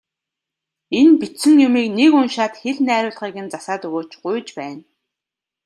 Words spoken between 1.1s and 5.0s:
бичсэн юмыг нэг уншаад хэл найруулгыг нь засаад өгөөч, гуйж байна.